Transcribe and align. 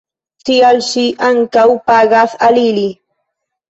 Tial 0.49 0.81
ŝi 0.87 1.05
ankaŭ 1.29 1.69
pagas 1.93 2.37
al 2.51 2.63
ili. 2.67 2.91